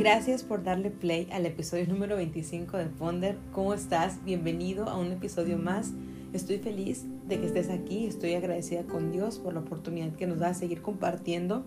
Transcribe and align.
Gracias 0.00 0.44
por 0.44 0.64
darle 0.64 0.90
play 0.90 1.28
al 1.30 1.44
episodio 1.44 1.86
número 1.86 2.16
25 2.16 2.78
de 2.78 2.86
Ponder. 2.86 3.36
¿Cómo 3.52 3.74
estás? 3.74 4.24
Bienvenido 4.24 4.88
a 4.88 4.96
un 4.96 5.12
episodio 5.12 5.58
más. 5.58 5.92
Estoy 6.32 6.56
feliz 6.56 7.04
de 7.28 7.38
que 7.38 7.44
estés 7.44 7.68
aquí. 7.68 8.06
Estoy 8.06 8.32
agradecida 8.32 8.84
con 8.84 9.12
Dios 9.12 9.38
por 9.38 9.52
la 9.52 9.60
oportunidad 9.60 10.14
que 10.16 10.26
nos 10.26 10.38
da 10.38 10.48
de 10.48 10.54
seguir 10.54 10.80
compartiendo. 10.80 11.66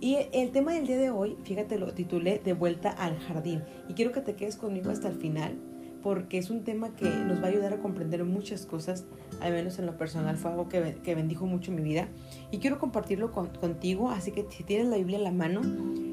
Y 0.00 0.16
el 0.32 0.50
tema 0.50 0.72
del 0.72 0.88
día 0.88 0.98
de 0.98 1.10
hoy, 1.10 1.36
fíjate, 1.44 1.78
lo 1.78 1.94
titulé 1.94 2.40
De 2.44 2.52
vuelta 2.52 2.90
al 2.90 3.16
jardín. 3.20 3.62
Y 3.88 3.94
quiero 3.94 4.10
que 4.10 4.22
te 4.22 4.34
quedes 4.34 4.56
conmigo 4.56 4.90
hasta 4.90 5.06
el 5.06 5.14
final 5.14 5.56
porque 6.02 6.38
es 6.38 6.50
un 6.50 6.64
tema 6.64 6.94
que 6.94 7.08
nos 7.08 7.40
va 7.42 7.46
a 7.46 7.48
ayudar 7.48 7.72
a 7.72 7.78
comprender 7.78 8.24
muchas 8.24 8.66
cosas, 8.66 9.04
al 9.40 9.52
menos 9.52 9.78
en 9.78 9.86
lo 9.86 9.96
personal 9.96 10.36
fue 10.36 10.50
algo 10.50 10.68
que, 10.68 11.14
bendijo 11.14 11.46
mucho 11.46 11.72
mi 11.72 11.82
vida 11.82 12.08
y 12.50 12.58
quiero 12.58 12.78
compartirlo 12.78 13.32
contigo, 13.32 14.10
así 14.10 14.32
que 14.32 14.46
si 14.50 14.62
tienes 14.62 14.88
la 14.88 14.96
Biblia 14.96 15.18
en 15.18 15.24
la 15.24 15.32
mano, 15.32 15.60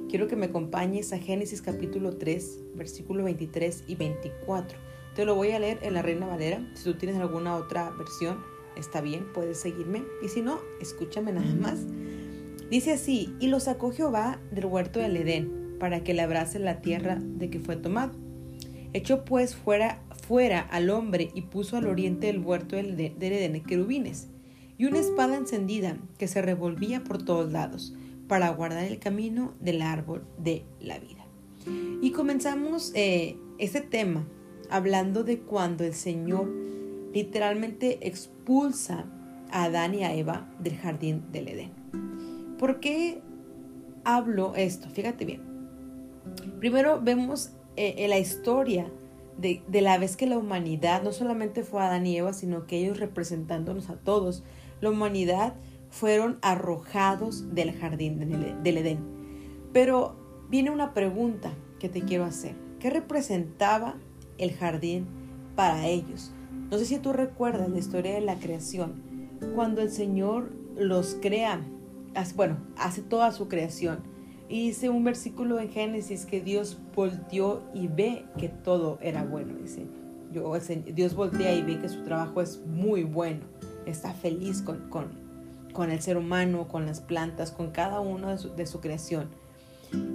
quiero 0.10 0.28
que 0.28 0.36
me 0.36 0.48
acompañes 0.48 1.14
a 1.14 1.20
Génesis 1.20 1.62
capítulo 1.62 2.18
3, 2.18 2.64
versículo 2.76 3.24
23 3.24 3.84
y 3.88 3.96
24. 3.96 4.78
Te 5.16 5.26
lo 5.26 5.36
voy 5.36 5.52
a 5.52 5.60
leer 5.60 5.80
en 5.82 5.94
la 5.94 6.02
Reina 6.02 6.26
Valera, 6.26 6.68
si 6.74 6.84
tú 6.84 6.96
tienes 6.96 7.18
alguna 7.18 7.56
otra 7.56 7.92
versión, 7.92 8.40
está 8.76 9.02
bien, 9.02 9.32
puedes 9.34 9.60
seguirme, 9.60 10.04
y 10.24 10.30
si 10.30 10.42
no, 10.42 10.60
escúchame 10.82 11.32
nada 11.32 11.56
más. 11.56 11.80
Dice 12.70 12.94
así, 12.94 13.34
y 13.40 13.48
lo 13.48 13.60
sacó 13.60 13.92
Jehová 13.92 14.40
del 14.52 14.66
huerto 14.66 15.00
del 15.00 15.16
Edén, 15.16 15.78
para 15.80 16.04
que 16.04 16.14
labrase 16.14 16.60
la 16.60 16.82
tierra 16.82 17.18
de 17.22 17.50
que 17.50 17.60
fue 17.60 17.76
tomado 17.76 18.25
Echó 18.96 19.26
pues 19.26 19.58
fuera, 19.58 20.02
fuera 20.26 20.62
al 20.62 20.90
hombre 20.90 21.30
y 21.34 21.42
puso 21.42 21.76
al 21.76 21.86
oriente 21.86 22.28
del 22.28 22.40
huerto 22.40 22.78
del, 22.78 22.96
del 22.96 23.22
Edén 23.22 23.62
querubines 23.62 24.30
y 24.78 24.86
una 24.86 25.00
espada 25.00 25.36
encendida 25.36 25.98
que 26.18 26.30
se 26.30 26.42
revolvía 26.42 27.04
por 27.04 27.22
todos 27.22 27.52
lados 27.52 27.94
para 28.30 28.50
guardar 28.52 28.86
el 28.86 28.98
camino 29.00 29.54
del 29.60 29.82
árbol 29.82 30.26
de 30.38 30.64
la 30.80 30.98
vida. 30.98 31.26
Y 32.02 32.12
comenzamos 32.12 32.94
este 32.96 33.82
tema 33.82 34.26
hablando 34.70 35.26
de 35.26 35.40
cuando 35.40 35.84
el 35.84 35.94
Señor 35.94 36.48
literalmente 37.14 38.08
expulsa 38.08 39.08
a 39.52 39.66
Adán 39.66 39.94
y 39.96 40.06
a 40.06 40.14
Eva 40.14 40.50
del 40.60 40.78
jardín 40.78 41.22
del 41.34 41.50
Edén. 41.50 41.72
¿Por 42.58 42.80
qué 42.80 43.20
hablo 44.06 44.56
esto? 44.56 44.90
Fíjate 44.90 45.26
bien. 45.26 45.42
Primero 46.62 47.02
vemos 47.02 47.52
eh, 47.78 47.96
en 47.98 48.10
la 48.10 48.20
historia 48.20 48.92
de, 49.38 49.62
de, 49.68 49.82
la 49.82 49.98
vez 49.98 50.16
que 50.16 50.28
la 50.28 50.38
humanidad, 50.38 51.04
no 51.04 51.12
solamente 51.12 51.64
fue 51.64 51.82
Adán 51.82 52.06
y 52.06 52.18
Eva, 52.18 52.34
sino 52.34 52.68
que 52.68 52.78
ellos 52.78 53.00
representándonos 53.00 53.90
a 53.90 53.96
todos, 53.96 54.44
la 54.82 54.90
humanidad 54.90 55.56
fueron 55.90 56.40
arrojados 56.42 57.56
del 57.56 57.72
jardín 57.74 58.20
del 58.64 58.78
Edén. 58.78 59.00
Pero 59.72 60.16
viene 60.50 60.72
una 60.72 60.94
pregunta 60.94 61.52
que 61.80 61.90
te 61.90 62.02
quiero 62.02 62.26
hacer. 62.26 62.56
¿Qué 62.80 62.90
representaba 62.90 63.96
el 64.38 64.54
jardín 64.54 65.08
para 65.56 65.88
ellos? 65.88 66.34
No 66.70 66.78
sé 66.78 66.86
si 66.86 66.98
tú 66.98 67.14
recuerdas 67.14 67.70
la 67.70 67.80
historia 67.80 68.14
de 68.14 68.22
la 68.22 68.36
creación, 68.36 69.30
cuando 69.56 69.82
el 69.82 69.90
Señor 69.90 70.52
los 70.76 71.18
crea, 71.22 71.62
bueno, 72.36 72.58
hace 72.78 73.02
toda 73.02 73.32
su 73.32 73.48
creación 73.48 74.00
y 74.48 74.68
dice 74.68 74.90
un 74.90 75.04
versículo 75.04 75.60
en 75.60 75.70
Génesis 75.70 76.26
que 76.26 76.40
Dios 76.42 76.78
volteó 76.96 77.64
y 77.74 77.88
ve 77.88 78.26
que 78.38 78.50
todo 78.50 79.00
era 79.02 79.24
bueno. 79.24 79.56
Dice, 79.56 79.88
yo, 80.32 80.54
Dios 80.94 81.16
voltea 81.16 81.54
y 81.56 81.64
ve 81.64 81.80
que 81.80 81.90
su 81.90 82.04
trabajo 82.04 82.42
es 82.42 82.62
muy 82.66 83.04
bueno. 83.04 83.42
Está 83.86 84.14
feliz 84.14 84.62
con, 84.62 84.90
con, 84.90 85.10
con 85.74 85.90
el 85.90 86.02
ser 86.02 86.18
humano, 86.18 86.68
con 86.68 86.86
las 86.86 87.02
plantas, 87.02 87.52
con 87.52 87.72
cada 87.72 88.00
uno 88.02 88.30
de 88.30 88.38
su, 88.38 88.56
de 88.56 88.68
su 88.68 88.82
creación. 88.82 89.30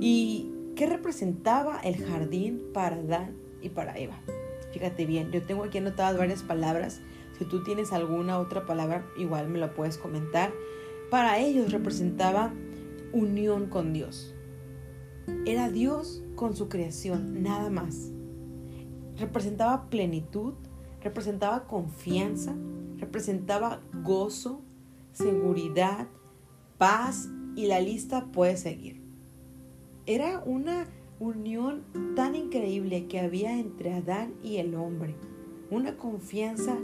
¿Y 0.01 0.51
qué 0.77 0.87
representaba 0.87 1.81
el 1.81 1.97
jardín 2.05 2.63
para 2.73 2.97
Adán 2.97 3.37
y 3.63 3.71
para 3.71 3.99
Eva? 3.99 4.21
Fíjate 4.73 5.07
bien, 5.07 5.33
yo 5.33 5.43
tengo 5.43 5.65
aquí 5.65 5.79
anotadas 5.79 6.17
varias 6.17 6.43
palabras. 6.45 7.01
Si 7.37 7.45
tú 7.45 7.65
tienes 7.65 7.93
alguna 7.93 8.39
otra 8.39 8.65
palabra, 8.65 9.05
igual 9.17 9.49
me 9.49 9.59
la 9.59 9.75
puedes 9.75 9.99
comentar. 9.99 10.53
Para 11.11 11.39
ellos 11.39 11.73
representaba 11.73 12.53
unión 13.13 13.69
con 13.69 13.93
Dios. 13.93 14.35
Era 15.47 15.71
Dios 15.71 16.23
con 16.35 16.57
su 16.57 16.69
creación, 16.69 17.43
nada 17.43 17.71
más. 17.71 18.11
Representaba 19.17 19.89
plenitud, 19.91 20.55
representaba 21.03 21.67
confianza, 21.67 22.55
representaba 22.99 23.81
gozo, 24.03 24.63
seguridad, 25.13 26.09
paz 26.79 27.29
y 27.57 27.67
la 27.67 27.81
lista 27.81 28.27
puede 28.33 28.57
seguir. 28.57 29.01
Era 30.07 30.43
una 30.45 30.87
unión 31.19 31.85
tan 32.17 32.35
increíble 32.35 33.07
que 33.07 33.21
había 33.21 33.59
entre 33.59 33.93
Adán 33.93 34.35
y 34.43 34.57
el 34.57 34.75
hombre. 34.75 35.15
Una 35.71 35.97
confianza 35.97 36.77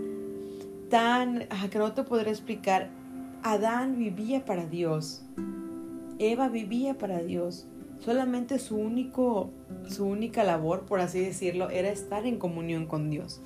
tan 0.90 1.46
ah, 1.50 1.68
que 1.70 1.78
no 1.78 1.92
te 1.92 2.04
podré 2.04 2.30
explicar. 2.30 2.90
Adán 3.42 3.98
vivía 3.98 4.44
para 4.44 4.66
Dios. 4.66 5.24
Eva 6.18 6.48
vivía 6.48 6.96
para 6.98 7.22
Dios. 7.22 7.66
Solamente 7.98 8.58
su, 8.58 8.76
único, 8.76 9.50
su 9.88 10.06
única 10.06 10.44
labor, 10.44 10.84
por 10.86 11.00
así 11.00 11.20
decirlo, 11.20 11.70
era 11.70 11.88
estar 11.88 12.26
en 12.26 12.38
comunión 12.38 12.86
con 12.86 13.10
Dios. 13.10 13.40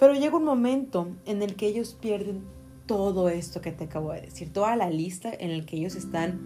Pero 0.00 0.14
llega 0.14 0.36
un 0.36 0.44
momento 0.44 1.08
en 1.26 1.42
el 1.42 1.56
que 1.56 1.66
ellos 1.66 1.96
pierden 2.00 2.42
todo 2.86 3.28
esto 3.28 3.60
que 3.60 3.72
te 3.72 3.84
acabo 3.84 4.12
de 4.12 4.22
decir, 4.22 4.52
toda 4.52 4.76
la 4.76 4.90
lista 4.90 5.32
en 5.32 5.50
el 5.50 5.64
que 5.64 5.76
ellos 5.76 5.94
están, 5.94 6.40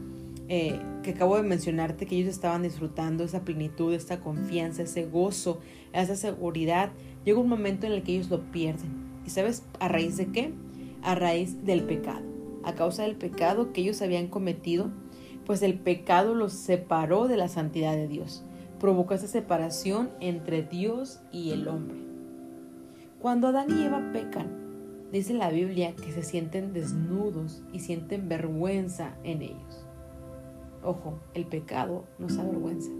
eh, 0.48 0.80
que 1.02 1.10
acabo 1.10 1.36
de 1.36 1.42
mencionarte, 1.42 2.06
que 2.06 2.16
ellos 2.16 2.30
estaban 2.30 2.62
disfrutando 2.62 3.24
esa 3.24 3.40
plenitud, 3.40 3.92
esta 3.92 4.20
confianza, 4.20 4.82
ese 4.82 5.06
gozo, 5.06 5.60
esa 5.92 6.16
seguridad. 6.16 6.90
Llega 7.24 7.38
un 7.38 7.48
momento 7.48 7.86
en 7.86 7.92
el 7.92 8.02
que 8.02 8.12
ellos 8.12 8.30
lo 8.30 8.50
pierden. 8.50 9.08
¿Y 9.26 9.30
sabes 9.30 9.64
a 9.80 9.88
raíz 9.88 10.16
de 10.16 10.26
qué? 10.26 10.52
A 11.02 11.14
raíz 11.14 11.64
del 11.64 11.84
pecado 11.84 12.27
a 12.68 12.74
causa 12.74 13.02
del 13.02 13.16
pecado 13.16 13.72
que 13.72 13.80
ellos 13.80 14.02
habían 14.02 14.28
cometido, 14.28 14.90
pues 15.46 15.62
el 15.62 15.78
pecado 15.78 16.34
los 16.34 16.52
separó 16.52 17.26
de 17.26 17.38
la 17.38 17.48
santidad 17.48 17.94
de 17.94 18.06
Dios, 18.06 18.44
provocó 18.78 19.14
esa 19.14 19.26
separación 19.26 20.10
entre 20.20 20.62
Dios 20.62 21.20
y 21.32 21.50
el 21.52 21.66
hombre. 21.66 21.96
Cuando 23.20 23.48
Adán 23.48 23.68
y 23.70 23.84
Eva 23.84 24.10
pecan, 24.12 25.08
dice 25.10 25.32
la 25.32 25.50
Biblia 25.50 25.96
que 25.96 26.12
se 26.12 26.22
sienten 26.22 26.74
desnudos 26.74 27.62
y 27.72 27.80
sienten 27.80 28.28
vergüenza 28.28 29.16
en 29.24 29.40
ellos. 29.42 29.86
Ojo, 30.82 31.18
el 31.32 31.46
pecado 31.46 32.04
nos 32.18 32.36
avergüenza. 32.36 32.90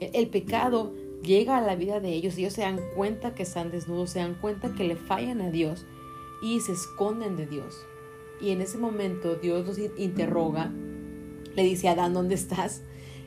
El, 0.00 0.10
el 0.12 0.28
pecado 0.28 0.92
llega 1.22 1.56
a 1.56 1.62
la 1.62 1.76
vida 1.76 2.00
de 2.00 2.12
ellos, 2.12 2.36
ellos 2.36 2.52
se 2.52 2.62
dan 2.62 2.80
cuenta 2.96 3.34
que 3.34 3.44
están 3.44 3.70
desnudos, 3.70 4.10
se 4.10 4.18
dan 4.18 4.34
cuenta 4.34 4.74
que 4.74 4.84
le 4.84 4.96
fallan 4.96 5.40
a 5.40 5.50
Dios 5.50 5.86
y 6.42 6.60
se 6.60 6.72
esconden 6.72 7.36
de 7.36 7.46
Dios. 7.46 7.86
Y 8.40 8.50
en 8.50 8.60
ese 8.60 8.78
momento 8.78 9.36
Dios 9.36 9.66
los 9.66 9.78
interroga, 9.96 10.72
le 11.54 11.62
dice 11.62 11.88
a 11.88 11.92
Adán, 11.92 12.12
¿dónde 12.14 12.34
estás? 12.34 12.82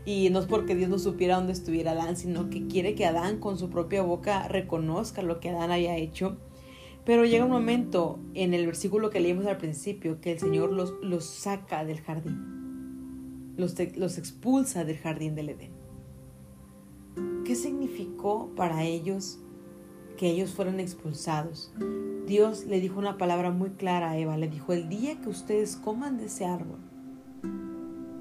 Y 0.06 0.30
no 0.30 0.40
es 0.40 0.46
porque 0.46 0.76
Dios 0.76 0.90
no 0.90 1.00
supiera 1.00 1.36
dónde 1.36 1.54
estuviera 1.54 1.92
Adán, 1.92 2.16
sino 2.16 2.50
que 2.50 2.68
quiere 2.68 2.96
que 2.96 3.06
Adán 3.06 3.40
con 3.40 3.58
su 3.58 3.70
propia 3.70 4.02
boca 4.02 4.48
reconozca 4.48 5.22
lo 5.22 5.40
que 5.40 5.50
Adán 5.50 5.72
haya 5.72 5.98
hecho. 5.98 6.38
Pero 7.06 7.26
llega 7.26 7.46
un 7.46 7.52
momento 7.52 8.20
en 8.34 8.54
el 8.54 8.66
versículo 8.66 9.10
que 9.10 9.20
leímos 9.20 9.46
al 9.46 9.58
principio 9.58 10.22
que 10.22 10.32
el 10.34 10.40
Señor 10.40 10.72
los, 10.72 10.94
los 11.02 11.26
saca 11.26 11.84
del 11.86 12.02
jardín, 12.02 13.54
los, 13.58 13.76
los 13.98 14.18
expulsa 14.18 14.86
del 14.86 14.98
jardín 14.98 15.36
del 15.36 15.50
Edén. 15.50 15.72
¿Qué 17.46 17.56
significó 17.56 18.52
para 18.56 18.84
ellos 18.84 19.40
que 20.20 20.30
ellos 20.30 20.52
fueron 20.52 20.82
expulsados? 20.82 21.72
Dios 22.28 22.66
le 22.66 22.82
dijo 22.82 23.00
una 23.00 23.18
palabra 23.18 23.52
muy 23.52 23.70
clara 23.70 24.12
a 24.12 24.18
Eva, 24.18 24.36
le 24.36 24.50
dijo, 24.50 24.74
el 24.74 24.90
día 24.90 25.22
que 25.22 25.30
ustedes 25.30 25.78
coman 25.78 26.18
de 26.18 26.26
ese 26.26 26.46
árbol, 26.46 26.80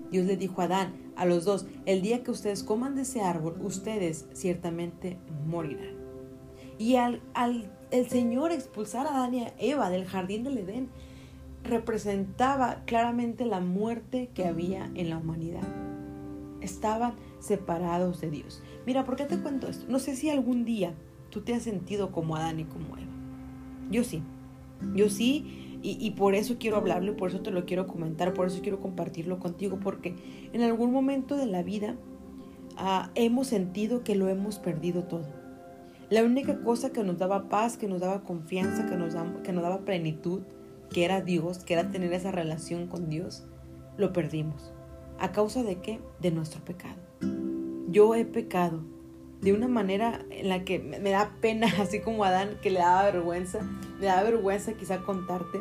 Dios 0.09 0.25
le 0.25 0.37
dijo 0.37 0.62
a 0.62 0.67
Adán, 0.67 0.95
a 1.17 1.27
los 1.27 1.45
dos, 1.45 1.67
el 1.87 2.00
día 2.00 2.23
que 2.23 2.31
ustedes 2.31 2.62
coman 2.62 2.95
de 2.95 3.03
ese 3.03 3.21
árbol, 3.21 3.56
ustedes 3.62 4.27
ciertamente 4.33 5.19
morirán. 5.45 5.97
Y 6.79 6.95
al, 6.95 7.21
al 7.35 7.69
el 7.91 8.09
Señor 8.09 8.53
expulsar 8.53 9.09
a 9.09 9.17
Adán 9.17 9.35
y 9.35 9.43
a 9.43 9.55
Eva 9.59 9.91
del 9.91 10.06
jardín 10.06 10.45
del 10.45 10.59
Edén, 10.59 10.91
representaba 11.65 12.85
claramente 12.85 13.45
la 13.45 13.59
muerte 13.59 14.31
que 14.35 14.45
había 14.47 14.89
en 14.95 15.11
la 15.11 15.19
humanidad. 15.19 15.67
Estaban 16.61 17.15
separados 17.41 18.21
de 18.21 18.31
Dios. 18.31 18.62
Mira, 18.87 19.05
¿por 19.05 19.17
qué 19.17 19.25
te 19.25 19.41
cuento 19.41 19.67
esto? 19.67 19.85
No 19.89 19.99
sé 19.99 20.15
si 20.15 20.31
algún 20.31 20.65
día 20.65 20.95
tú 21.31 21.41
te 21.41 21.55
has 21.55 21.63
sentido 21.63 22.13
como 22.13 22.37
Adán 22.37 22.61
y 22.61 22.65
como 22.65 22.97
Eva. 22.97 23.13
Yo 23.91 24.05
sí, 24.05 24.23
yo 24.95 25.09
sí, 25.09 25.69
y, 25.81 26.11
por 26.13 26.35
eso 26.35 26.57
quiero 26.59 26.77
hablarlo, 26.77 27.17
por 27.17 27.31
eso 27.31 27.41
te 27.41 27.53
lo 27.53 27.65
quiero 27.65 27.87
comentar, 27.87 28.35
por 28.35 28.49
eso 28.49 28.61
quiero 28.63 28.81
compartirlo 28.81 29.39
contigo, 29.39 29.79
porque 29.81 30.17
en 30.53 30.63
algún 30.63 30.93
momento 30.93 31.37
de 31.37 31.47
la 31.47 31.63
vida 31.63 31.95
ah, 32.77 33.11
hemos 33.15 33.47
sentido 33.47 34.03
que 34.03 34.17
lo 34.17 34.29
hemos 34.29 34.59
perdido 34.59 35.05
todo. 35.05 35.27
La 36.11 36.25
única 36.25 36.63
cosa 36.63 36.91
que 36.91 37.05
nos 37.05 37.19
daba 37.19 37.49
paz, 37.49 37.77
que 37.77 37.87
nos 37.87 38.01
daba 38.01 38.25
confianza, 38.25 38.87
que 38.87 38.97
nos, 38.97 39.15
que 39.45 39.53
nos 39.53 39.63
daba 39.63 39.85
plenitud, 39.85 40.43
que 40.91 41.05
era 41.05 41.21
Dios, 41.21 41.59
que 41.59 41.75
era 41.75 41.91
tener 41.93 42.13
esa 42.13 42.33
relación 42.33 42.89
con 42.89 43.09
Dios, 43.09 43.45
lo 43.97 44.13
perdimos. 44.13 44.73
¿A 45.21 45.31
causa 45.31 45.63
de 45.63 45.77
qué? 45.77 46.01
De 46.21 46.33
nuestro 46.33 46.65
pecado. 46.65 46.99
yo 47.89 48.17
he 48.17 48.25
pecado 48.25 48.83
de 49.40 49.52
una 49.52 49.69
manera 49.69 50.25
en 50.31 50.49
la 50.49 50.64
que 50.64 50.79
me 50.79 51.11
da 51.11 51.37
pena, 51.40 51.69
así 51.81 52.00
como 52.00 52.25
Adán, 52.25 52.58
que 52.62 52.70
le 52.70 52.81
daba 52.81 53.05
vergüenza, 53.05 53.61
me 54.00 54.06
da 54.06 54.23
vergüenza 54.23 54.75
quizá 54.75 54.99
contarte, 54.99 55.61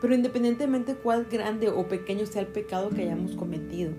pero 0.00 0.14
independientemente 0.14 0.94
cuál 0.94 1.24
grande 1.24 1.68
o 1.68 1.88
pequeño 1.88 2.26
sea 2.26 2.42
el 2.42 2.48
pecado 2.48 2.90
que 2.90 3.02
hayamos 3.02 3.34
cometido, 3.34 3.92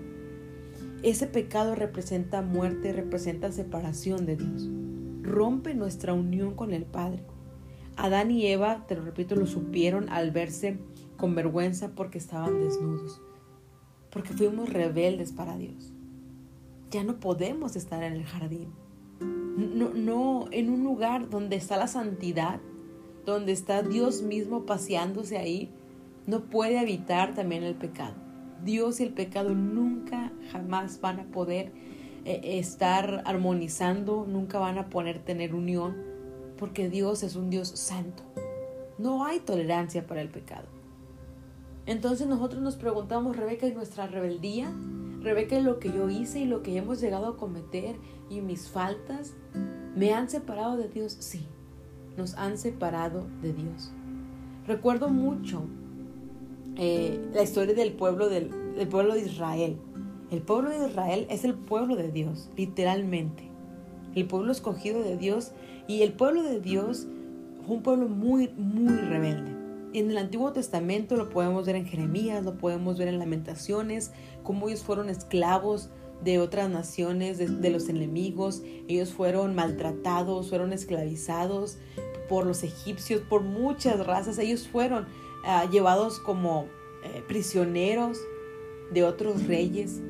ese 1.02 1.26
pecado 1.26 1.74
representa 1.74 2.42
muerte, 2.42 2.92
representa 2.92 3.52
separación 3.52 4.26
de 4.26 4.36
Dios, 4.36 4.68
rompe 5.22 5.74
nuestra 5.74 6.12
unión 6.12 6.54
con 6.54 6.72
el 6.72 6.84
Padre. 6.84 7.22
Adán 7.96 8.30
y 8.30 8.46
Eva, 8.46 8.86
te 8.86 8.96
lo 8.96 9.02
repito, 9.02 9.34
lo 9.34 9.46
supieron 9.46 10.10
al 10.10 10.30
verse 10.30 10.78
con 11.16 11.34
vergüenza 11.34 11.94
porque 11.94 12.18
estaban 12.18 12.60
desnudos, 12.60 13.20
porque 14.10 14.32
fuimos 14.32 14.70
rebeldes 14.70 15.32
para 15.32 15.56
Dios. 15.56 15.92
Ya 16.90 17.04
no 17.04 17.20
podemos 17.20 17.76
estar 17.76 18.02
en 18.02 18.14
el 18.14 18.24
jardín, 18.24 18.70
no, 19.56 19.90
no 19.94 20.46
en 20.50 20.70
un 20.70 20.84
lugar 20.84 21.30
donde 21.30 21.56
está 21.56 21.76
la 21.76 21.86
santidad, 21.86 22.60
donde 23.24 23.52
está 23.52 23.82
Dios 23.82 24.22
mismo 24.22 24.66
paseándose 24.66 25.38
ahí, 25.38 25.70
no 26.26 26.44
puede 26.44 26.78
habitar 26.78 27.34
también 27.34 27.62
el 27.62 27.74
pecado. 27.74 28.14
Dios 28.64 29.00
y 29.00 29.04
el 29.04 29.12
pecado 29.12 29.54
nunca, 29.54 30.32
jamás 30.52 31.00
van 31.00 31.20
a 31.20 31.24
poder 31.24 31.72
eh, 32.24 32.58
estar 32.58 33.22
armonizando, 33.24 34.26
nunca 34.26 34.58
van 34.58 34.78
a 34.78 34.88
poder 34.90 35.20
tener 35.20 35.54
unión, 35.54 35.96
porque 36.58 36.90
Dios 36.90 37.22
es 37.22 37.36
un 37.36 37.50
Dios 37.50 37.68
santo. 37.68 38.22
No 38.98 39.24
hay 39.24 39.40
tolerancia 39.40 40.06
para 40.06 40.20
el 40.20 40.28
pecado. 40.28 40.68
Entonces 41.86 42.26
nosotros 42.26 42.62
nos 42.62 42.76
preguntamos, 42.76 43.36
Rebeca, 43.36 43.66
¿y 43.66 43.72
nuestra 43.72 44.06
rebeldía? 44.06 44.70
Rebeca, 45.20 45.58
¿y 45.58 45.62
lo 45.62 45.78
que 45.78 45.92
yo 45.92 46.08
hice 46.08 46.40
y 46.40 46.44
lo 46.46 46.62
que 46.62 46.76
hemos 46.76 47.00
llegado 47.00 47.26
a 47.26 47.36
cometer 47.36 47.96
y 48.30 48.40
mis 48.40 48.68
faltas 48.68 49.34
me 49.94 50.14
han 50.14 50.30
separado 50.30 50.76
de 50.76 50.88
Dios? 50.88 51.16
Sí, 51.20 51.46
nos 52.16 52.34
han 52.34 52.56
separado 52.56 53.26
de 53.42 53.52
Dios. 53.52 53.92
Recuerdo 54.66 55.08
mucho 55.08 55.62
eh, 56.76 57.20
la 57.34 57.42
historia 57.42 57.74
del 57.74 57.92
pueblo, 57.92 58.28
del 58.28 58.48
pueblo 58.88 59.14
de 59.14 59.20
Israel. 59.20 59.76
El 60.30 60.42
pueblo 60.42 60.70
de 60.70 60.88
Israel 60.88 61.26
es 61.28 61.44
el 61.44 61.54
pueblo 61.54 61.96
de 61.96 62.10
Dios, 62.10 62.48
literalmente. 62.56 63.50
El 64.14 64.26
pueblo 64.26 64.52
escogido 64.52 65.02
de 65.02 65.16
Dios 65.16 65.52
y 65.86 66.02
el 66.02 66.12
pueblo 66.12 66.42
de 66.42 66.60
Dios 66.60 67.06
fue 67.66 67.76
un 67.76 67.82
pueblo 67.82 68.08
muy, 68.08 68.48
muy 68.56 68.96
rebelde. 68.96 69.59
En 69.92 70.08
el 70.08 70.18
Antiguo 70.18 70.52
Testamento 70.52 71.16
lo 71.16 71.30
podemos 71.30 71.66
ver 71.66 71.74
en 71.74 71.84
Jeremías, 71.84 72.44
lo 72.44 72.56
podemos 72.56 72.96
ver 72.96 73.08
en 73.08 73.18
Lamentaciones, 73.18 74.12
cómo 74.44 74.68
ellos 74.68 74.84
fueron 74.84 75.08
esclavos 75.08 75.90
de 76.22 76.38
otras 76.38 76.70
naciones, 76.70 77.38
de, 77.38 77.70
los 77.70 77.88
enemigos, 77.88 78.62
ellos 78.86 79.12
fueron 79.12 79.56
maltratados, 79.56 80.48
fueron 80.48 80.72
esclavizados 80.72 81.78
por 82.28 82.46
los 82.46 82.62
egipcios, 82.62 83.22
por 83.22 83.42
muchas 83.42 84.06
razas, 84.06 84.38
ellos 84.38 84.68
fueron 84.68 85.06
ah, 85.44 85.68
llevados 85.68 86.20
como 86.20 86.66
eh, 87.02 87.24
prisioneros 87.26 88.18
de 88.92 89.02
otros 89.02 89.48
reyes. 89.48 90.00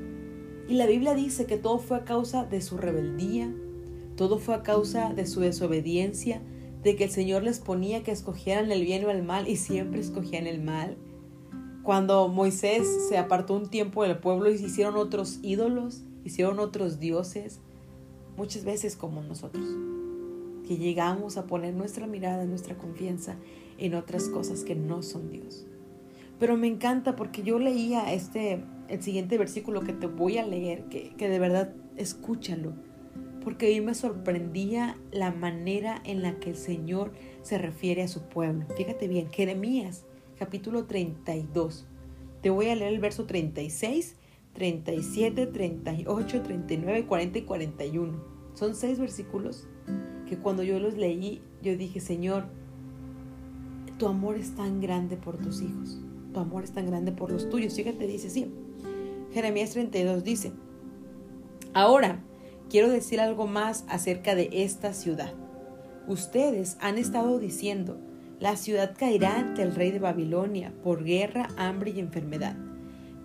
Y 0.69 0.75
la 0.75 0.87
Biblia 0.87 1.15
dice 1.15 1.47
que 1.47 1.57
todo 1.57 1.79
fue 1.79 1.97
a 1.97 2.05
causa 2.05 2.45
de 2.45 2.61
su 2.61 2.77
rebeldía, 2.77 3.51
todo 4.17 4.39
fue 4.39 4.57
a 4.57 4.63
causa 4.63 5.15
de 5.15 5.27
su 5.27 5.41
desobediencia, 5.41 6.43
de 6.83 6.97
que 6.97 7.05
el 7.05 7.11
Señor 7.11 7.43
les 7.43 7.61
ponía 7.61 8.03
que 8.03 8.11
escogieran 8.11 8.73
el 8.73 8.83
bien 8.83 9.05
o 9.05 9.11
el 9.11 9.23
mal 9.23 9.49
y 9.49 9.57
siempre 9.57 10.01
escogían 10.01 10.47
el 10.47 10.63
mal. 10.63 10.97
Cuando 11.83 12.29
Moisés 12.29 12.87
se 13.09 13.19
apartó 13.19 13.55
un 13.55 13.69
tiempo 13.69 14.03
del 14.03 14.19
pueblo 14.19 14.51
y 14.51 14.55
hicieron 14.55 14.97
otros 14.97 15.39
ídolos, 15.43 16.03
hicieron 16.25 16.59
otros 16.59 16.99
dioses, 17.01 17.61
muchas 18.37 18.65
veces 18.65 18.97
como 18.97 19.23
nosotros, 19.23 19.67
que 20.67 20.77
llegamos 20.77 21.37
a 21.37 21.47
poner 21.47 21.75
nuestra 21.75 22.07
mirada, 22.07 22.45
nuestra 22.45 22.77
confianza 22.77 23.37
en 23.79 23.95
otras 23.95 24.29
cosas 24.29 24.65
que 24.65 24.75
no 24.75 25.03
son 25.03 25.31
Dios. 25.31 25.67
Pero 26.39 26.57
me 26.57 26.67
encanta 26.67 27.17
porque 27.17 27.43
yo 27.43 27.59
leía 27.59 28.13
este, 28.13 28.65
el 28.89 29.03
siguiente 29.03 29.37
versículo 29.37 29.83
que 29.83 29.93
te 29.93 30.07
voy 30.07 30.39
a 30.39 30.47
leer, 30.47 30.85
que, 30.85 31.15
que 31.17 31.29
de 31.29 31.39
verdad 31.39 31.75
escúchalo 31.97 32.73
porque 33.43 33.67
a 33.67 33.71
mí 33.71 33.81
me 33.81 33.95
sorprendía 33.95 34.99
la 35.11 35.31
manera 35.31 36.01
en 36.05 36.23
la 36.23 36.39
que 36.39 36.51
el 36.51 36.57
Señor 36.57 37.13
se 37.43 37.59
refiere 37.59 38.03
a 38.03 38.09
su 38.09 38.29
pueblo. 38.29 38.67
Fíjate 38.77 39.09
bien, 39.09 39.31
Jeremías 39.31 40.05
capítulo 40.39 40.87
32. 40.87 41.87
Te 42.41 42.49
voy 42.49 42.69
a 42.69 42.75
leer 42.75 42.95
el 42.95 43.01
verso 43.01 43.27
36, 43.27 44.17
37, 44.55 45.47
38, 45.47 46.43
39, 46.43 47.07
40 47.07 47.39
y 47.39 47.43
41. 47.43 48.25
Son 48.55 48.75
seis 48.75 48.99
versículos 48.99 49.69
que 50.27 50.39
cuando 50.39 50.63
yo 50.63 50.81
los 50.81 50.97
leí, 50.97 51.43
yo 51.63 51.77
dije, 51.77 52.01
Señor, 52.01 52.47
tu 53.99 54.07
amor 54.07 54.37
es 54.37 54.55
tan 54.55 54.81
grande 54.81 55.19
por 55.19 55.37
tus 55.37 55.61
hijos, 55.61 56.01
tu 56.33 56.41
amor 56.41 56.65
es 56.65 56.73
tan 56.73 56.87
grande 56.87 57.13
por 57.13 57.31
los 57.31 57.51
tuyos. 57.51 57.75
Fíjate, 57.75 58.07
dice 58.07 58.29
así. 58.29 58.51
Jeremías 59.33 59.73
32 59.73 60.25
dice, 60.25 60.53
ahora, 61.75 62.25
quiero 62.71 62.89
decir 62.89 63.21
algo 63.21 63.47
más 63.47 63.85
acerca 63.89 64.35
de 64.35 64.49
esta 64.53 64.95
ciudad. 64.95 65.35
Ustedes 66.07 66.79
han 66.81 66.97
estado 66.99 67.39
diciendo, 67.39 67.99
la 68.39 68.57
ciudad 68.57 68.95
caerá 68.97 69.39
ante 69.39 69.63
el 69.63 69.75
rey 69.75 69.91
de 69.91 69.99
Babilonia 69.99 70.73
por 70.83 71.05
guerra, 71.05 71.49
hambre 71.57 71.91
y 71.91 72.01
enfermedad. 72.01 72.57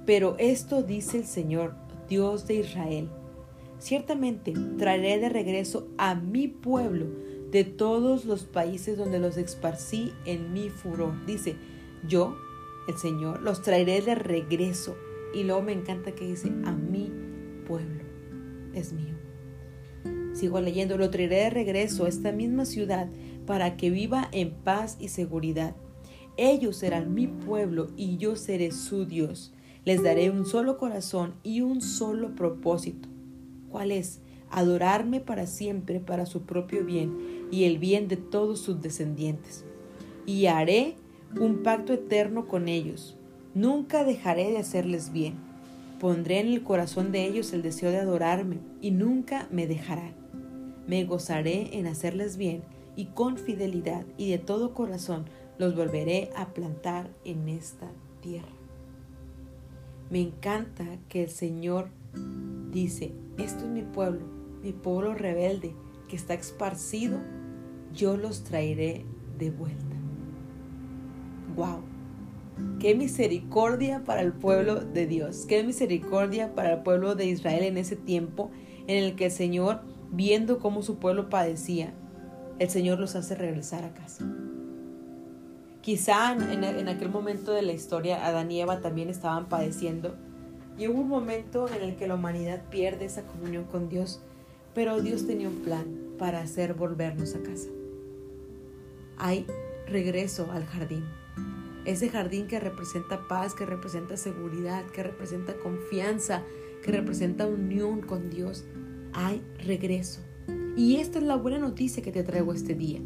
Pero 0.06 0.36
esto 0.40 0.82
dice 0.82 1.20
el 1.20 1.26
Señor, 1.26 1.76
Dios 2.10 2.48
de 2.48 2.56
Israel. 2.56 3.10
Ciertamente 3.80 4.54
traeré 4.78 5.20
de 5.20 5.30
regreso 5.30 5.88
a 5.98 6.16
mi 6.16 6.48
pueblo 6.48 7.06
de 7.52 7.64
todos 7.64 8.26
los 8.26 8.44
países 8.46 8.98
donde 8.98 9.20
los 9.20 9.38
esparcí 9.38 10.12
en 10.26 10.54
mi 10.54 10.70
furor. 10.70 11.26
Dice, 11.26 11.56
yo, 12.08 12.36
el 12.88 12.98
Señor, 12.98 13.42
los 13.42 13.62
traeré 13.62 14.02
de 14.02 14.16
regreso. 14.16 14.98
Y 15.34 15.44
luego 15.44 15.62
me 15.62 15.74
encanta 15.74 16.14
que 16.14 16.26
dice, 16.26 16.52
a 16.66 16.72
mi 16.72 17.12
pueblo. 17.66 18.04
Es 18.74 18.92
mío. 18.92 19.25
Sigo 20.36 20.60
leyendo, 20.60 20.98
lo 20.98 21.10
traeré 21.10 21.38
de 21.38 21.50
regreso 21.50 22.06
a 22.06 22.10
esta 22.10 22.34
misma 22.34 22.66
ciudad 22.66 23.08
para 23.46 23.78
que 23.78 23.90
viva 23.90 24.28
en 24.34 24.52
paz 24.52 24.98
y 25.00 25.08
seguridad. 25.08 25.76
Ellos 26.36 26.76
serán 26.76 27.14
mi 27.14 27.28
pueblo 27.28 27.88
y 27.96 28.18
yo 28.18 28.36
seré 28.36 28.72
su 28.72 29.06
Dios. 29.06 29.54
Les 29.86 30.04
daré 30.04 30.30
un 30.30 30.46
solo 30.46 30.78
corazón 30.78 31.36
y 31.42 31.62
un 31.62 31.80
solo 31.80 32.36
propósito. 32.36 33.08
¿Cuál 33.70 33.92
es? 33.92 34.20
Adorarme 34.50 35.22
para 35.22 35.48
siempre 35.48 36.02
para 36.02 36.26
su 36.26 36.42
propio 36.42 36.84
bien 36.84 37.48
y 37.50 37.64
el 37.64 37.78
bien 37.78 38.10
de 38.10 38.18
todos 38.18 38.60
sus 38.60 38.82
descendientes. 38.82 39.64
Y 40.26 40.48
haré 40.48 40.96
un 41.40 41.64
pacto 41.64 41.94
eterno 41.94 42.48
con 42.48 42.68
ellos. 42.68 43.16
Nunca 43.54 44.04
dejaré 44.04 44.52
de 44.52 44.58
hacerles 44.58 45.14
bien. 45.14 45.36
Pondré 46.00 46.42
en 46.42 46.48
el 46.48 46.62
corazón 46.62 47.14
de 47.14 47.26
ellos 47.26 47.54
el 47.54 47.62
deseo 47.62 47.90
de 47.90 48.00
adorarme 48.00 48.58
y 48.82 48.92
nunca 48.92 49.48
me 49.50 49.66
dejarán. 49.66 50.25
Me 50.88 51.04
gozaré 51.06 51.78
en 51.78 51.88
hacerles 51.88 52.38
bien 52.38 52.64
y 52.96 53.06
con 53.06 53.38
fidelidad 53.38 54.06
y 54.18 54.30
de 54.32 54.38
todo 54.38 54.74
corazón 54.74 55.26
los 55.58 55.76
volveré 55.76 56.30
a 56.36 56.54
plantar 56.54 57.10
en 57.24 57.50
esta 57.50 57.90
tierra. 58.22 58.48
Me 60.10 60.22
encanta 60.22 60.86
que 61.10 61.24
el 61.24 61.30
Señor 61.30 61.90
dice, 62.72 63.12
esto 63.38 63.66
es 63.66 63.72
mi 63.72 63.82
pueblo, 63.82 64.26
mi 64.62 64.72
pueblo 64.72 65.16
rebelde 65.16 65.74
que 66.08 66.16
está 66.16 66.36
esparcido, 66.36 67.20
yo 67.94 68.16
los 68.16 68.44
traeré 68.44 69.06
de 69.40 69.50
vuelta. 69.50 69.96
¡Wow! 71.56 71.82
Qué 72.80 72.96
misericordia 72.96 74.04
para 74.04 74.22
el 74.22 74.32
pueblo 74.32 74.76
de 74.76 75.08
Dios, 75.08 75.46
qué 75.48 75.64
misericordia 75.64 76.54
para 76.54 76.74
el 76.74 76.84
pueblo 76.84 77.16
de 77.16 77.26
Israel 77.26 77.64
en 77.64 77.78
ese 77.78 77.96
tiempo 77.96 78.52
en 78.88 79.04
el 79.04 79.16
que 79.16 79.26
el 79.26 79.32
Señor 79.32 79.82
viendo 80.16 80.60
cómo 80.60 80.82
su 80.82 80.98
pueblo 80.98 81.30
padecía, 81.30 81.94
el 82.58 82.70
Señor 82.70 83.00
los 83.00 83.16
hace 83.16 83.36
regresar 83.36 83.84
a 83.84 83.94
casa. 83.94 84.26
Quizá 85.82 86.34
en, 86.34 86.88
aquel 86.88 87.10
momento 87.10 87.52
de 87.52 87.62
la 87.62 87.74
historia 87.74 88.26
Adán 88.26 88.52
y 88.52 88.62
Eva 88.62 88.82
también 88.82 89.10
estaban 89.10 89.48
padeciendo 89.50 90.16
y 90.78 90.88
hubo 90.88 91.02
un 91.02 91.10
momento 91.10 91.68
en 91.70 91.84
el 91.84 91.96
que 91.96 92.08
la 92.08 92.16
humanidad 92.16 92.64
pierde 92.72 93.06
esa 93.06 93.24
comunión 93.24 93.66
con 93.66 93.88
Dios, 93.88 94.20
pero 94.74 95.02
Dios 95.02 95.28
tenía 95.28 95.48
un 95.48 95.62
plan 95.62 95.86
para 96.18 96.40
hacer 96.40 96.74
volvernos 96.74 97.36
a 97.36 97.44
casa. 97.44 97.68
Hay 99.18 99.46
regreso 99.88 100.50
al 100.52 100.66
jardín. 100.66 101.06
Ese 101.86 102.10
jardín 102.10 102.48
que 102.48 102.60
representa 102.60 103.28
paz, 103.28 103.54
que 103.54 103.66
representa 103.66 104.18
seguridad, 104.18 104.86
que 104.88 105.04
representa 105.04 105.54
confianza, 105.54 106.42
que 106.84 106.92
representa 106.92 107.46
unión 107.46 108.02
con 108.02 108.32
Dios, 108.32 108.66
hay 109.16 109.42
regreso. 109.66 110.22
Y 110.76 110.98
esta 110.98 111.20
es 111.20 111.24
la 111.24 111.38
buena 111.38 111.58
noticia 111.58 112.04
que 112.04 112.12
te 112.12 112.24
traigo 112.24 112.54
este 112.54 112.76
día. 112.76 113.00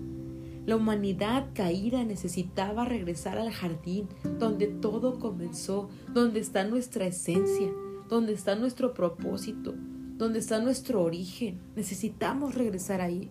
La 0.66 0.76
humanidad 0.76 1.48
caída 1.54 2.04
necesitaba 2.04 2.84
regresar 2.84 3.38
al 3.38 3.52
jardín 3.52 4.08
donde 4.40 4.68
todo 4.68 5.20
comenzó, 5.20 5.90
donde 6.14 6.40
está 6.40 6.64
nuestra 6.64 7.06
esencia, 7.06 7.72
donde 8.10 8.34
está 8.34 8.56
nuestro 8.56 8.94
propósito, 8.94 9.76
donde 10.18 10.40
está 10.40 10.60
nuestro 10.60 11.04
origen. 11.04 11.60
Necesitamos 11.76 12.56
regresar 12.56 13.02
ahí. 13.02 13.30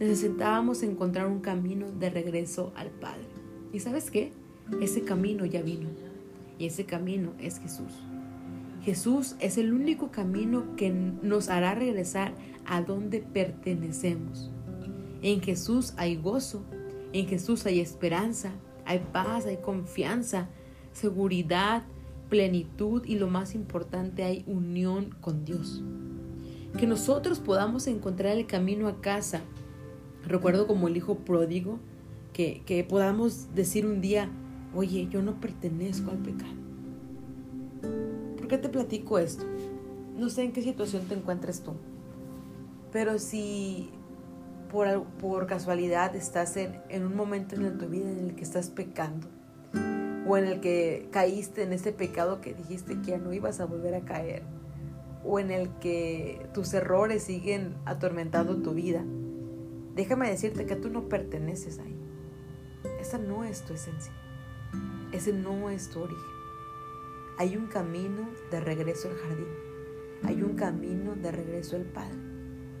Necesitábamos 0.00 0.82
encontrar 0.82 1.26
un 1.26 1.40
camino 1.40 1.90
de 1.92 2.10
regreso 2.10 2.72
al 2.74 2.88
Padre. 2.88 3.26
¿Y 3.72 3.80
sabes 3.80 4.10
qué? 4.10 4.32
Ese 4.80 5.02
camino 5.02 5.44
ya 5.44 5.62
vino. 5.62 5.88
Y 6.58 6.66
ese 6.66 6.84
camino 6.84 7.32
es 7.38 7.58
Jesús. 7.60 7.92
Jesús 8.88 9.36
es 9.38 9.58
el 9.58 9.74
único 9.74 10.10
camino 10.10 10.74
que 10.74 10.88
nos 10.88 11.50
hará 11.50 11.74
regresar 11.74 12.32
a 12.64 12.80
donde 12.80 13.20
pertenecemos. 13.20 14.50
En 15.20 15.42
Jesús 15.42 15.92
hay 15.98 16.16
gozo, 16.16 16.62
en 17.12 17.26
Jesús 17.26 17.66
hay 17.66 17.80
esperanza, 17.80 18.50
hay 18.86 19.00
paz, 19.12 19.44
hay 19.44 19.58
confianza, 19.58 20.48
seguridad, 20.92 21.82
plenitud 22.30 23.04
y 23.04 23.16
lo 23.16 23.28
más 23.28 23.54
importante, 23.54 24.22
hay 24.24 24.42
unión 24.46 25.14
con 25.20 25.44
Dios. 25.44 25.82
Que 26.78 26.86
nosotros 26.86 27.40
podamos 27.40 27.88
encontrar 27.88 28.38
el 28.38 28.46
camino 28.46 28.88
a 28.88 29.02
casa. 29.02 29.42
Recuerdo 30.26 30.66
como 30.66 30.88
el 30.88 30.96
hijo 30.96 31.16
pródigo, 31.16 31.78
que, 32.32 32.62
que 32.64 32.84
podamos 32.84 33.54
decir 33.54 33.84
un 33.84 34.00
día, 34.00 34.30
oye, 34.74 35.08
yo 35.10 35.20
no 35.20 35.38
pertenezco 35.40 36.10
al 36.10 36.20
pecado. 36.20 36.57
¿Por 38.48 38.56
qué 38.56 38.66
te 38.66 38.70
platico 38.70 39.18
esto? 39.18 39.44
No 40.16 40.30
sé 40.30 40.42
en 40.42 40.52
qué 40.52 40.62
situación 40.62 41.04
te 41.06 41.12
encuentres 41.12 41.60
tú, 41.60 41.74
pero 42.90 43.18
si 43.18 43.90
por, 44.72 45.04
por 45.20 45.46
casualidad 45.46 46.16
estás 46.16 46.56
en, 46.56 46.80
en 46.88 47.04
un 47.04 47.14
momento 47.14 47.56
en 47.56 47.76
tu 47.76 47.88
vida 47.88 48.10
en 48.10 48.20
el 48.20 48.34
que 48.36 48.44
estás 48.44 48.70
pecando, 48.70 49.28
o 50.26 50.38
en 50.38 50.46
el 50.46 50.60
que 50.60 51.10
caíste 51.10 51.62
en 51.62 51.74
ese 51.74 51.92
pecado 51.92 52.40
que 52.40 52.54
dijiste 52.54 52.98
que 53.02 53.10
ya 53.10 53.18
no 53.18 53.34
ibas 53.34 53.60
a 53.60 53.66
volver 53.66 53.94
a 53.94 54.06
caer, 54.06 54.44
o 55.26 55.38
en 55.38 55.50
el 55.50 55.68
que 55.78 56.48
tus 56.54 56.72
errores 56.72 57.24
siguen 57.24 57.74
atormentando 57.84 58.62
tu 58.62 58.72
vida, 58.72 59.04
déjame 59.94 60.30
decirte 60.30 60.64
que 60.64 60.76
tú 60.76 60.88
no 60.88 61.10
perteneces 61.10 61.80
ahí. 61.80 62.00
Esa 62.98 63.18
no 63.18 63.44
es 63.44 63.60
tu 63.66 63.74
esencia. 63.74 64.14
Ese 65.12 65.34
no 65.34 65.68
es 65.68 65.90
tu 65.90 66.00
origen. 66.00 66.37
Hay 67.38 67.56
un 67.56 67.68
camino 67.68 68.28
de 68.50 68.60
regreso 68.60 69.08
al 69.08 69.16
jardín. 69.16 69.46
Hay 70.24 70.42
un 70.42 70.54
camino 70.56 71.14
de 71.14 71.32
regreso 71.32 71.76
al 71.76 71.84
Padre. 71.84 72.18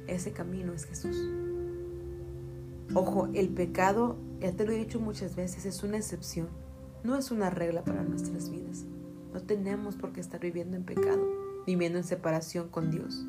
Ese 0.06 0.32
camino 0.32 0.72
es 0.72 0.84
Jesús. 0.84 1.16
Ojo, 2.94 3.28
el 3.34 3.48
pecado, 3.50 4.16
ya 4.40 4.52
te 4.52 4.66
lo 4.66 4.72
he 4.72 4.76
dicho 4.76 5.00
muchas 5.00 5.36
veces, 5.36 5.64
es 5.64 5.82
una 5.82 5.98
excepción 5.98 6.48
no 7.04 7.16
es 7.16 7.30
una 7.30 7.50
regla 7.50 7.84
para 7.84 8.02
nuestras 8.02 8.50
vidas. 8.50 8.84
No 9.32 9.40
tenemos 9.40 9.96
por 9.96 10.12
qué 10.12 10.20
estar 10.20 10.40
viviendo 10.40 10.76
en 10.76 10.84
pecado, 10.84 11.24
viviendo 11.66 11.98
en 11.98 12.04
separación 12.04 12.68
con 12.68 12.90
Dios. 12.90 13.24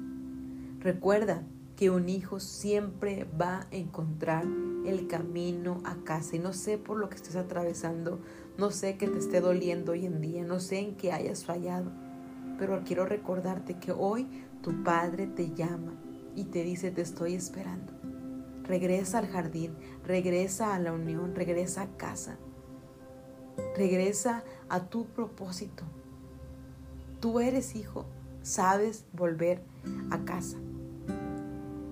Recuerda 0.79 1.43
que 1.75 1.89
un 1.89 2.09
hijo 2.09 2.39
siempre 2.39 3.27
va 3.39 3.61
a 3.61 3.67
encontrar 3.71 4.45
el 4.85 5.07
camino 5.07 5.81
a 5.83 5.95
casa. 6.03 6.35
Y 6.35 6.39
no 6.39 6.53
sé 6.53 6.77
por 6.77 6.97
lo 6.97 7.09
que 7.09 7.15
estés 7.15 7.35
atravesando, 7.35 8.19
no 8.57 8.71
sé 8.71 8.97
que 8.97 9.07
te 9.07 9.19
esté 9.19 9.41
doliendo 9.41 9.93
hoy 9.93 10.05
en 10.05 10.21
día, 10.21 10.43
no 10.43 10.59
sé 10.59 10.79
en 10.79 10.95
qué 10.95 11.11
hayas 11.11 11.45
fallado, 11.45 11.91
pero 12.57 12.81
quiero 12.83 13.05
recordarte 13.05 13.79
que 13.79 13.91
hoy 13.91 14.27
tu 14.61 14.83
Padre 14.83 15.27
te 15.27 15.53
llama 15.53 15.93
y 16.35 16.45
te 16.45 16.63
dice, 16.63 16.91
te 16.91 17.01
estoy 17.01 17.33
esperando. 17.33 17.93
Regresa 18.63 19.17
al 19.17 19.27
jardín, 19.27 19.75
regresa 20.05 20.75
a 20.75 20.79
la 20.79 20.93
unión, 20.93 21.35
regresa 21.35 21.83
a 21.83 21.97
casa. 21.97 22.37
Regresa 23.75 24.43
a 24.69 24.89
tu 24.89 25.05
propósito. 25.07 25.83
Tú 27.19 27.39
eres 27.39 27.75
hijo, 27.75 28.05
sabes 28.41 29.05
volver 29.11 29.63
a 30.11 30.23
casa. 30.23 30.57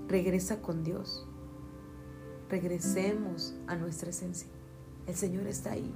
Regresa 0.08 0.62
con 0.62 0.84
Dios. 0.84 1.27
Regresemos 2.50 3.56
a 3.68 3.75
nuestra 3.75 4.10
esencia. 4.10 4.48
El 5.06 5.16
Señor 5.16 5.48
está 5.48 5.74
ahí, 5.74 5.92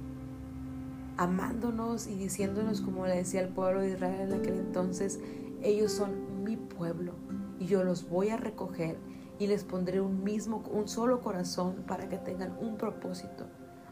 amándonos 1.16 2.06
y 2.06 2.14
diciéndonos, 2.14 2.82
como 2.82 3.06
le 3.06 3.16
decía 3.16 3.40
al 3.40 3.48
pueblo 3.48 3.80
de 3.80 3.90
Israel 3.90 4.30
en 4.30 4.40
aquel 4.40 4.58
entonces, 4.58 5.18
ellos 5.62 5.92
son 5.92 6.44
mi 6.44 6.56
pueblo 6.56 7.14
y 7.58 7.66
yo 7.66 7.84
los 7.84 8.08
voy 8.08 8.28
a 8.28 8.36
recoger 8.36 8.96
y 9.38 9.46
les 9.46 9.64
pondré 9.64 10.00
un 10.00 10.24
mismo, 10.24 10.62
un 10.70 10.88
solo 10.88 11.20
corazón 11.20 11.84
para 11.86 12.08
que 12.08 12.18
tengan 12.18 12.54
un 12.60 12.76
propósito, 12.76 13.46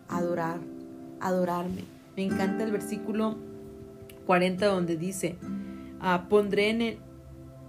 adorar, 0.09 0.61
adorarme. 1.21 1.85
Me 2.17 2.25
encanta 2.25 2.65
el 2.65 2.73
versículo 2.73 3.37
40 4.27 4.67
donde 4.67 4.97
dice, 4.97 5.39
ah, 6.01 6.27
pondré 6.29 6.71
el, 6.71 6.99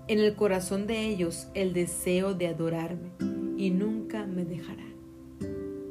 en 0.07 0.19
el 0.19 0.35
corazón 0.35 0.85
de 0.85 1.07
ellos 1.07 1.47
el 1.53 1.73
deseo 1.73 2.33
de 2.33 2.47
adorarme 2.47 3.40
y 3.61 3.69
nunca 3.69 4.25
me 4.25 4.43
dejarán. 4.43 4.95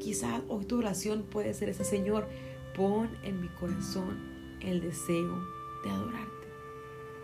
Quizás 0.01 0.43
hoy 0.49 0.65
tu 0.65 0.79
oración 0.79 1.23
puede 1.23 1.55
ser 1.55 1.69
ese 1.69 1.85
Señor, 1.85 2.27
pon 2.77 3.09
en 3.23 3.41
mi 3.41 3.47
corazón 3.47 4.19
el 4.61 4.81
deseo 4.81 5.39
de 5.85 5.91
adorarte. 5.91 6.49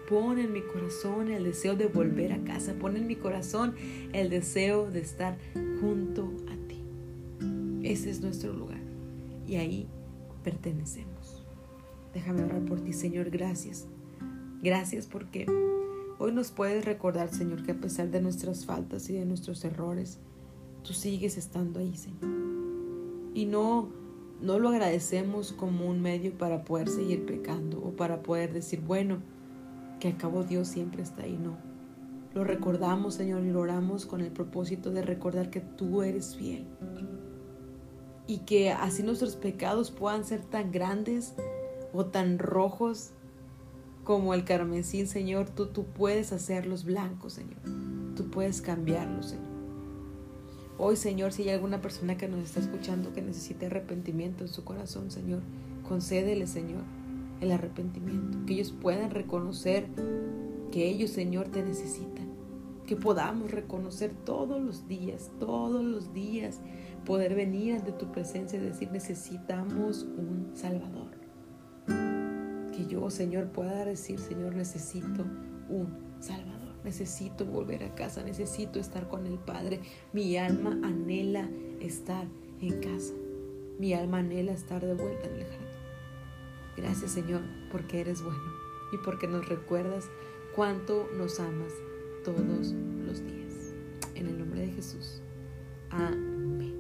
Pon 0.08 0.38
en 0.38 0.52
mi 0.52 0.60
corazón 0.60 1.32
el 1.32 1.42
deseo 1.42 1.74
de 1.74 1.86
volver 1.86 2.32
a 2.32 2.44
casa. 2.44 2.74
Pon 2.74 2.96
en 2.96 3.08
mi 3.08 3.16
corazón 3.16 3.74
el 4.12 4.30
deseo 4.30 4.88
de 4.88 5.00
estar 5.00 5.36
junto 5.80 6.32
a 6.46 6.68
ti. 6.68 6.80
Ese 7.82 8.10
es 8.10 8.20
nuestro 8.20 8.52
lugar. 8.52 8.78
Y 9.48 9.56
ahí 9.56 9.88
pertenecemos. 10.44 11.44
Déjame 12.14 12.44
orar 12.44 12.64
por 12.66 12.80
ti, 12.82 12.92
Señor. 12.92 13.30
Gracias. 13.30 13.88
Gracias 14.62 15.08
porque 15.08 15.46
hoy 16.20 16.30
nos 16.30 16.52
puedes 16.52 16.84
recordar, 16.84 17.34
Señor, 17.34 17.64
que 17.64 17.72
a 17.72 17.80
pesar 17.80 18.12
de 18.12 18.20
nuestras 18.20 18.64
faltas 18.64 19.10
y 19.10 19.14
de 19.14 19.24
nuestros 19.24 19.64
errores, 19.64 20.20
tú 20.86 20.92
sigues 20.92 21.36
estando 21.36 21.80
ahí, 21.80 21.96
Señor. 21.96 22.20
Y 23.34 23.46
no, 23.46 23.88
no 24.40 24.58
lo 24.58 24.68
agradecemos 24.68 25.52
como 25.52 25.86
un 25.86 26.00
medio 26.00 26.36
para 26.38 26.64
poder 26.64 26.88
seguir 26.88 27.26
pecando 27.26 27.82
o 27.82 27.96
para 27.96 28.22
poder 28.22 28.52
decir, 28.52 28.80
bueno, 28.80 29.18
que 29.98 30.08
acabo 30.08 30.44
Dios 30.44 30.68
siempre 30.68 31.02
está 31.02 31.24
ahí. 31.24 31.38
No. 31.42 31.56
Lo 32.34 32.44
recordamos, 32.44 33.14
Señor, 33.14 33.44
y 33.44 33.50
lo 33.50 33.60
oramos 33.60 34.06
con 34.06 34.20
el 34.20 34.30
propósito 34.30 34.90
de 34.90 35.02
recordar 35.02 35.50
que 35.50 35.60
tú 35.60 36.02
eres 36.02 36.36
fiel 36.36 36.66
y 38.26 38.38
que 38.38 38.70
así 38.70 39.02
nuestros 39.02 39.36
pecados 39.36 39.90
puedan 39.90 40.24
ser 40.24 40.42
tan 40.42 40.70
grandes 40.70 41.34
o 41.92 42.06
tan 42.06 42.38
rojos 42.38 43.12
como 44.04 44.34
el 44.34 44.44
carmesí, 44.44 45.06
Señor, 45.06 45.48
tú, 45.48 45.66
tú 45.66 45.84
puedes 45.84 46.32
hacerlos 46.32 46.84
blancos, 46.84 47.32
Señor. 47.32 47.58
Tú 48.14 48.30
puedes 48.30 48.60
cambiarlos, 48.60 49.30
Señor. 49.30 49.55
Hoy, 50.78 50.96
Señor, 50.96 51.32
si 51.32 51.42
hay 51.42 51.50
alguna 51.50 51.80
persona 51.80 52.18
que 52.18 52.28
nos 52.28 52.40
está 52.40 52.60
escuchando 52.60 53.14
que 53.14 53.22
necesite 53.22 53.66
arrepentimiento 53.66 54.44
en 54.44 54.48
su 54.48 54.62
corazón, 54.62 55.10
Señor, 55.10 55.40
concédele, 55.88 56.46
Señor, 56.46 56.82
el 57.40 57.50
arrepentimiento. 57.50 58.44
Que 58.46 58.54
ellos 58.54 58.74
puedan 58.78 59.10
reconocer 59.10 59.86
que 60.70 60.86
ellos, 60.86 61.10
Señor, 61.10 61.48
te 61.48 61.62
necesitan. 61.62 62.26
Que 62.86 62.94
podamos 62.94 63.50
reconocer 63.50 64.12
todos 64.26 64.60
los 64.60 64.86
días, 64.86 65.30
todos 65.40 65.82
los 65.82 66.12
días, 66.12 66.60
poder 67.06 67.34
venir 67.34 67.76
ante 67.76 67.92
tu 67.92 68.12
presencia 68.12 68.58
y 68.58 68.62
decir, 68.62 68.92
necesitamos 68.92 70.02
un 70.02 70.50
Salvador. 70.52 71.12
Que 72.76 72.86
yo, 72.86 73.08
Señor, 73.08 73.46
pueda 73.46 73.86
decir, 73.86 74.20
Señor, 74.20 74.54
necesito 74.54 75.24
un 75.70 75.88
Salvador. 76.20 76.55
Necesito 76.84 77.44
volver 77.44 77.82
a 77.84 77.94
casa, 77.94 78.22
necesito 78.22 78.78
estar 78.78 79.08
con 79.08 79.26
el 79.26 79.38
Padre. 79.38 79.80
Mi 80.12 80.36
alma 80.36 80.78
anhela 80.82 81.48
estar 81.80 82.26
en 82.60 82.80
casa. 82.80 83.14
Mi 83.78 83.92
alma 83.92 84.18
anhela 84.18 84.52
estar 84.52 84.84
de 84.84 84.94
vuelta 84.94 85.26
en 85.26 85.34
el 85.34 85.44
jardín. 85.44 85.66
Gracias, 86.76 87.12
Señor, 87.12 87.42
porque 87.72 88.00
eres 88.00 88.22
bueno 88.22 88.52
y 88.92 88.98
porque 88.98 89.26
nos 89.26 89.48
recuerdas 89.48 90.04
cuánto 90.54 91.08
nos 91.16 91.40
amas 91.40 91.72
todos 92.24 92.74
los 93.04 93.24
días. 93.24 93.74
En 94.14 94.26
el 94.26 94.38
nombre 94.38 94.60
de 94.60 94.68
Jesús. 94.68 95.20
Amén. 95.90 96.74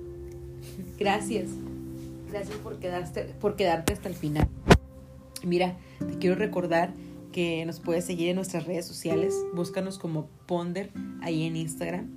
Gracias. 0.98 1.50
Gracias 2.30 2.56
por 2.58 2.78
quedarte, 2.78 3.34
por 3.40 3.56
quedarte 3.56 3.92
hasta 3.92 4.08
el 4.08 4.14
final. 4.14 4.48
Mira, 5.44 5.76
te 5.98 6.18
quiero 6.18 6.36
recordar 6.36 6.92
que 7.36 7.66
nos 7.66 7.80
puedes 7.80 8.06
seguir 8.06 8.30
en 8.30 8.36
nuestras 8.36 8.64
redes 8.64 8.86
sociales. 8.86 9.34
Búscanos 9.52 9.98
como 9.98 10.30
Ponder 10.46 10.90
ahí 11.20 11.42
en 11.42 11.56
Instagram. 11.56 12.08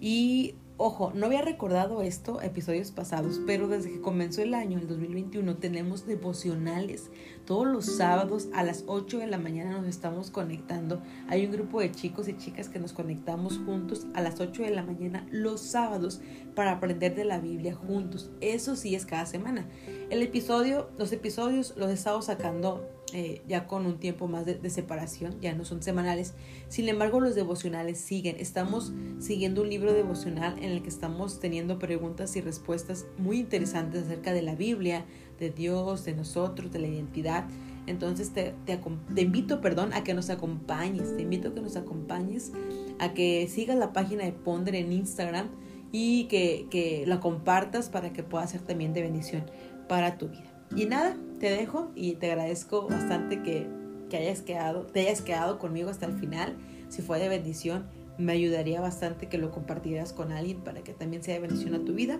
Y 0.00 0.56
Ojo, 0.76 1.12
no 1.14 1.26
había 1.26 1.42
recordado 1.42 2.02
esto 2.02 2.42
episodios 2.42 2.90
pasados, 2.90 3.40
pero 3.46 3.68
desde 3.68 3.92
que 3.92 4.00
comenzó 4.00 4.42
el 4.42 4.54
año, 4.54 4.80
el 4.80 4.88
2021, 4.88 5.58
tenemos 5.58 6.04
devocionales. 6.04 7.12
Todos 7.46 7.68
los 7.68 7.84
sábados 7.84 8.48
a 8.52 8.64
las 8.64 8.82
8 8.88 9.18
de 9.18 9.28
la 9.28 9.38
mañana 9.38 9.78
nos 9.78 9.86
estamos 9.86 10.32
conectando. 10.32 11.00
Hay 11.28 11.46
un 11.46 11.52
grupo 11.52 11.78
de 11.78 11.92
chicos 11.92 12.26
y 12.26 12.36
chicas 12.36 12.68
que 12.68 12.80
nos 12.80 12.92
conectamos 12.92 13.60
juntos 13.64 14.08
a 14.14 14.20
las 14.20 14.40
8 14.40 14.64
de 14.64 14.70
la 14.70 14.82
mañana 14.82 15.24
los 15.30 15.60
sábados 15.60 16.20
para 16.56 16.72
aprender 16.72 17.14
de 17.14 17.24
la 17.24 17.38
Biblia 17.38 17.76
juntos. 17.76 18.32
Eso 18.40 18.74
sí 18.74 18.96
es 18.96 19.06
cada 19.06 19.26
semana. 19.26 19.68
El 20.10 20.22
episodio, 20.22 20.90
los 20.98 21.12
episodios 21.12 21.74
los 21.76 21.88
he 21.88 21.94
estado 21.94 22.20
sacando 22.20 22.84
eh, 23.16 23.42
ya 23.46 23.68
con 23.68 23.86
un 23.86 23.98
tiempo 23.98 24.26
más 24.26 24.44
de, 24.44 24.70
separación, 24.70 25.40
ya 25.40 25.54
no 25.54 25.64
son 25.64 25.84
semanales. 25.84 26.34
Sin 26.66 26.88
embargo, 26.88 27.20
los 27.20 27.36
devocionales 27.36 27.98
siguen. 27.98 28.34
Estamos 28.40 28.92
siguiendo 29.20 29.62
un 29.62 29.70
libro 29.70 29.92
devocional 29.92 30.58
en 30.58 30.72
el 30.72 30.82
que 30.82 30.88
estamos 30.88 31.38
teniendo 31.38 31.78
preguntas 31.78 32.34
y 32.34 32.40
respuestas 32.40 33.06
muy 33.16 33.38
interesantes 33.38 34.06
acerca 34.06 34.32
de 34.32 34.42
la 34.42 34.56
Biblia, 34.56 35.04
de 35.38 35.50
Dios, 35.50 36.04
de 36.04 36.16
nosotros, 36.16 36.72
de 36.72 36.80
la 36.80 36.88
identidad. 36.88 37.46
Entonces 37.86 38.30
te, 38.30 38.52
te, 38.66 39.22
invito, 39.22 39.60
perdón, 39.60 39.92
a 39.92 40.02
que 40.02 40.12
nos 40.12 40.28
acompañes, 40.28 41.16
te 41.16 41.22
invito 41.22 41.50
a 41.50 41.54
que 41.54 41.60
nos 41.60 41.76
acompañes, 41.76 42.50
a 42.98 43.14
que 43.14 43.46
sigas 43.46 43.78
la 43.78 43.92
página 43.92 44.24
de 44.24 44.32
Ponder 44.32 44.74
en 44.74 44.90
Instagram 44.90 45.50
y 45.92 46.24
que, 46.24 46.66
que 46.68 47.04
la 47.06 47.20
compartas 47.20 47.90
para 47.90 48.12
que 48.12 48.24
pueda 48.24 48.44
ser 48.48 48.62
también 48.62 48.92
de 48.92 49.02
bendición 49.02 49.44
para 49.88 50.18
tu 50.18 50.30
vida. 50.30 50.53
Y 50.74 50.86
nada, 50.86 51.16
te 51.40 51.50
dejo 51.50 51.90
y 51.94 52.14
te 52.14 52.30
agradezco 52.30 52.88
bastante 52.88 53.42
que, 53.42 53.66
que 54.10 54.16
hayas 54.16 54.42
quedado, 54.42 54.86
te 54.86 55.00
hayas 55.00 55.22
quedado 55.22 55.58
conmigo 55.58 55.90
hasta 55.90 56.06
el 56.06 56.18
final. 56.18 56.56
Si 56.88 57.02
fue 57.02 57.18
de 57.18 57.28
bendición, 57.28 57.86
me 58.18 58.32
ayudaría 58.32 58.80
bastante 58.80 59.28
que 59.28 59.38
lo 59.38 59.50
compartieras 59.50 60.12
con 60.12 60.32
alguien 60.32 60.60
para 60.60 60.82
que 60.82 60.92
también 60.92 61.22
sea 61.22 61.34
de 61.34 61.40
bendición 61.40 61.74
a 61.74 61.84
tu 61.84 61.94
vida. 61.94 62.18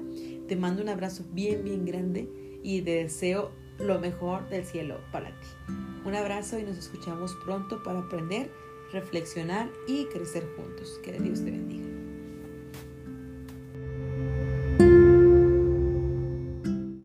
Te 0.48 0.56
mando 0.56 0.82
un 0.82 0.88
abrazo 0.88 1.24
bien, 1.32 1.64
bien 1.64 1.84
grande 1.84 2.28
y 2.62 2.82
te 2.82 3.02
deseo 3.02 3.52
lo 3.78 3.98
mejor 4.00 4.48
del 4.48 4.64
cielo 4.64 4.98
para 5.12 5.28
ti. 5.28 5.46
Un 6.04 6.14
abrazo 6.14 6.58
y 6.58 6.64
nos 6.64 6.76
escuchamos 6.76 7.34
pronto 7.44 7.82
para 7.82 8.00
aprender, 8.00 8.50
reflexionar 8.92 9.70
y 9.86 10.04
crecer 10.06 10.46
juntos. 10.56 11.00
Que 11.02 11.12
Dios 11.12 11.44
te 11.44 11.50
bendiga. 11.50 11.83